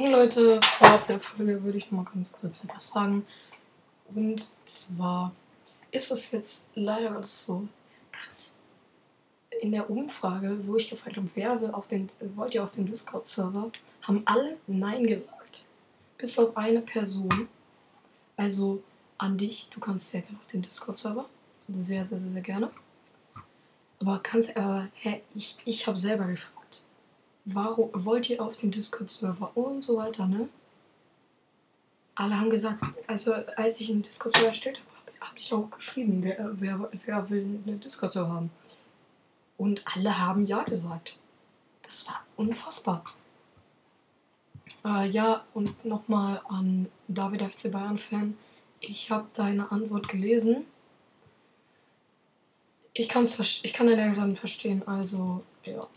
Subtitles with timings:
[0.00, 3.26] Hey Leute, vorab der Folge würde ich noch mal ganz kurz etwas sagen.
[4.14, 5.34] Und zwar
[5.90, 7.66] ist es jetzt leider Gottes so,
[8.12, 8.54] dass
[9.60, 12.86] in der Umfrage, wo ich gefragt habe, wer will auf den, wollt ihr auf den
[12.86, 13.72] Discord-Server,
[14.02, 15.66] haben alle Nein gesagt.
[16.16, 17.48] Bis auf eine Person.
[18.36, 18.80] Also
[19.18, 21.28] an dich, du kannst sehr gerne auf den Discord-Server.
[21.66, 22.70] Sehr, sehr, sehr, sehr gerne.
[23.98, 26.57] Aber kannst, aber, hä, ich, ich habe selber gefragt.
[27.50, 30.50] Warum wollt ihr auf den Discord-Server und so weiter, ne?
[32.14, 36.50] Alle haben gesagt, also als ich einen Discord-Server erstellt habe, habe ich auch geschrieben, wer,
[36.60, 38.50] wer, wer will einen Discord-Server haben.
[39.56, 41.16] Und alle haben ja gesagt.
[41.84, 43.02] Das war unfassbar.
[44.84, 48.36] Äh, ja, und nochmal an David FC Bayern-Fan.
[48.80, 50.66] Ich habe deine Antwort gelesen.
[52.92, 55.88] Ich, kann's, ich kann deine Eltern verstehen, also ja.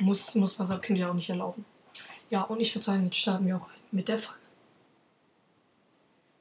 [0.00, 1.64] Muss, muss man seinem Kind ja auch nicht erlauben.
[2.30, 4.38] Ja, und ich würde sagen, jetzt starten wir auch mit der Folge.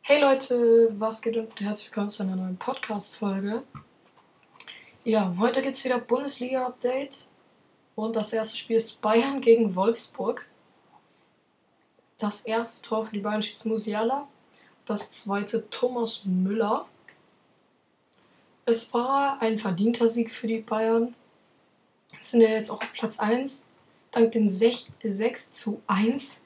[0.03, 3.63] Hey Leute, was geht und herzlich willkommen zu einer neuen Podcast-Folge.
[5.03, 7.29] Ja, heute gibt es wieder Bundesliga-Update.
[7.95, 10.47] Und das erste Spiel ist Bayern gegen Wolfsburg.
[12.19, 14.27] Das erste Tor für die Bayern schießt Musiala.
[14.85, 16.85] Das zweite Thomas Müller.
[18.65, 21.15] Es war ein verdienter Sieg für die Bayern.
[22.21, 23.63] Sind ja jetzt auch auf Platz 1.
[24.11, 26.45] Dank dem 6, 6 zu 1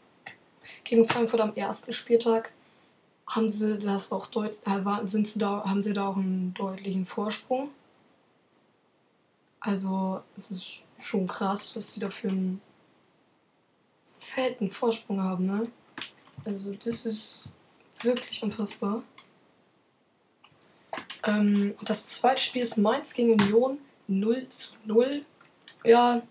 [0.83, 2.51] gegen Frankfurt am ersten Spieltag
[3.27, 7.05] haben sie das auch deut äh, sind sie da, haben sie da auch einen deutlichen
[7.05, 7.69] Vorsprung.
[9.61, 12.61] Also es ist schon krass, was die da für einen
[14.17, 15.71] fetten Vorsprung haben, ne?
[16.43, 17.53] Also das ist
[18.01, 19.03] wirklich unfassbar.
[21.23, 25.23] Ähm, das zweite Spiel ist Mainz gegen Union 0 zu 0.
[25.83, 26.21] Ja,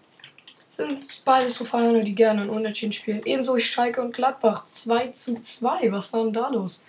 [0.68, 3.22] sind beide so Vereine, die gerne in Unentschieden spielen.
[3.24, 5.90] Ebenso wie Schalke und Gladbach 2 zu 2.
[5.90, 6.84] Was war denn da los?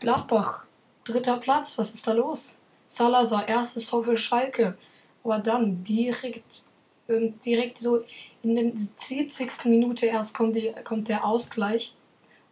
[0.00, 0.64] Gladbach,
[1.04, 2.62] dritter Platz, was ist da los?
[2.86, 4.78] Salazar, erstes Tor für Schalke.
[5.24, 6.64] Aber dann direkt,
[7.08, 8.04] direkt so
[8.42, 9.66] in der 70.
[9.66, 11.94] Minute erst kommt, die, kommt der Ausgleich.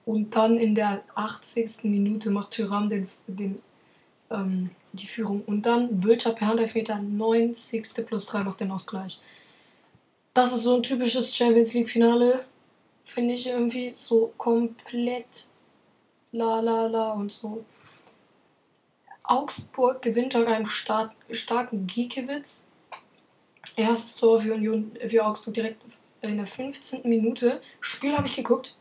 [0.05, 1.85] Und dann in der 80.
[1.85, 3.63] Minute macht Tyram den, den
[4.31, 5.43] ähm, die Führung.
[5.47, 8.07] Und dann Bülter per Handelfmeter 90.
[8.07, 9.21] plus 3 macht den Ausgleich.
[10.37, 12.45] Das ist so ein typisches Champions League Finale.
[13.07, 15.47] Finde ich irgendwie so komplett
[16.31, 17.65] la la la und so.
[19.23, 22.69] Augsburg gewinnt nach einem stark, starken Giekewitz.
[23.77, 25.83] Erstes Tor für, Union, für Augsburg direkt
[26.21, 27.09] in der 15.
[27.09, 27.63] Minute.
[27.81, 28.77] Spiel habe ich geguckt.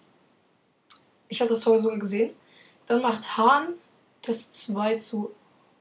[1.29, 2.35] Ich habe das Tor sogar gesehen.
[2.87, 3.75] Dann macht Hahn
[4.23, 5.31] das 2 zu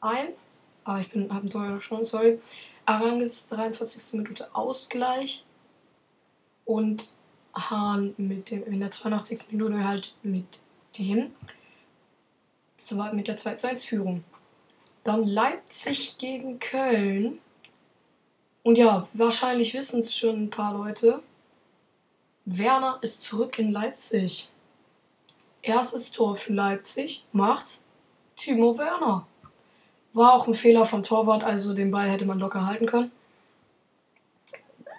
[0.03, 0.63] 1.
[0.84, 2.39] Aber ich bin, habe Tor schon, sorry.
[2.87, 4.21] Arangis 43.
[4.21, 5.45] Minute Ausgleich.
[6.65, 7.17] Und
[7.55, 9.53] Hahn mit dem, in der 82.
[9.53, 10.61] Minute halt mit
[10.99, 11.33] dem.
[13.13, 14.25] Mit der 2 zu 1 Führung.
[15.05, 17.39] Dann Leipzig gegen Köln.
[18.63, 21.23] Und ja, wahrscheinlich wissen es schon ein paar Leute.
[22.47, 24.51] Werner ist zurück in Leipzig.
[25.63, 27.85] Erstes Tor für Leipzig macht
[28.37, 29.27] Timo Werner.
[30.13, 33.11] War auch ein Fehler von Torwart, also den Ball hätte man locker halten können.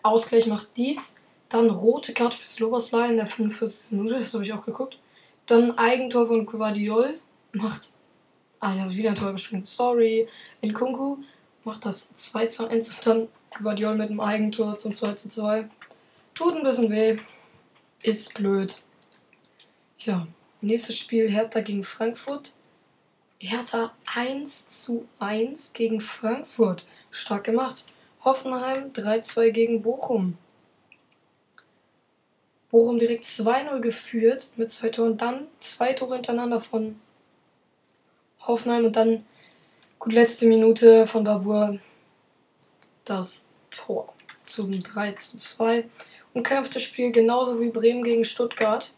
[0.02, 1.22] Ausgleich macht Dietz.
[1.50, 3.92] Dann rote Karte für Slobosly in der 45.
[3.92, 4.98] Minute, das habe ich auch geguckt.
[5.46, 7.20] Dann Eigentor von Guardiol.
[7.52, 7.92] Macht.
[8.60, 9.68] Ah ja, wieder ein Tor bestimmt.
[9.68, 10.28] Sorry.
[10.62, 11.18] In Kunku
[11.64, 13.28] macht das 2 zu 1 und dann
[13.62, 15.70] Guardiol mit einem Eigentor zum 2 zu 2.
[16.34, 17.20] Tut ein bisschen weh.
[18.02, 18.84] Ist blöd.
[20.00, 20.28] Ja,
[20.62, 22.54] nächstes Spiel Hertha gegen Frankfurt.
[23.38, 26.86] Hertha 1 zu 1 gegen Frankfurt.
[27.12, 27.86] Stark gemacht.
[28.24, 30.38] Hoffenheim 3-2 gegen Bochum.
[32.70, 35.18] Bochum direkt 2-0 geführt mit zwei Toren.
[35.18, 37.00] Dann zwei Tore hintereinander von
[38.42, 39.26] Hoffenheim und dann
[40.00, 41.80] gut letzte Minute von Dabur
[43.06, 45.90] das Tor zum 3 zu 2
[46.34, 48.98] und kämpfte Spiel genauso wie Bremen gegen Stuttgart.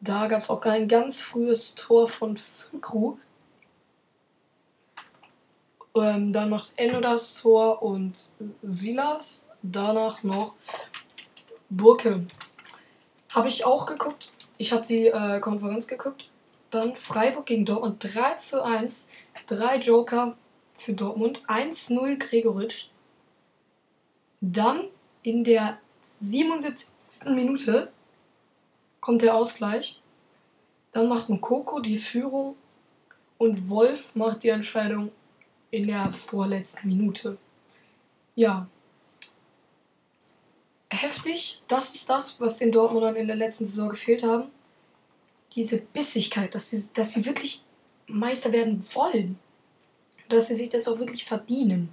[0.00, 3.18] Da gab es auch ein ganz frühes Tor von Füllkrug.
[5.96, 8.14] Ähm, dann macht Endo das Tor und
[8.62, 9.48] Silas.
[9.62, 10.54] Danach noch
[11.70, 12.26] Burke.
[13.28, 14.30] Habe ich auch geguckt.
[14.58, 16.28] Ich habe die äh, Konferenz geguckt.
[16.70, 19.08] Dann Freiburg gegen Dortmund 3 zu 1.
[19.46, 20.36] Drei Joker
[20.74, 21.42] für Dortmund.
[21.46, 22.88] 1-0 Gregoritsch.
[24.40, 24.82] Dann
[25.22, 25.78] in der
[26.20, 26.88] 77.
[27.26, 27.90] Minute
[29.00, 30.00] kommt der Ausgleich.
[30.92, 31.40] Dann macht ein
[31.82, 32.56] die Führung
[33.38, 35.10] und Wolf macht die Entscheidung
[35.70, 37.36] in der vorletzten Minute.
[38.34, 38.66] Ja.
[40.96, 41.62] Heftig.
[41.68, 44.50] Das ist das, was den Dortmundern in der letzten Saison gefehlt haben.
[45.52, 47.62] Diese Bissigkeit, dass sie, dass sie wirklich
[48.06, 49.38] Meister werden wollen.
[50.28, 51.88] Dass sie sich das auch wirklich verdienen.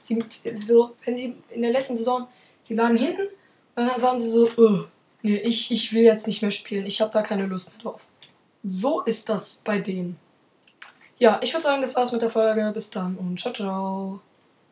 [0.00, 0.22] Sie,
[0.54, 2.26] so, wenn sie in der letzten Saison,
[2.62, 3.28] sie lagen hinten,
[3.74, 4.50] und dann waren sie so,
[5.22, 8.00] nee, ich, ich will jetzt nicht mehr spielen, ich habe da keine Lust mehr drauf.
[8.64, 10.18] So ist das bei denen.
[11.18, 12.70] Ja, ich würde sagen, das war's mit der Folge.
[12.74, 14.20] Bis dann und ciao, ciao.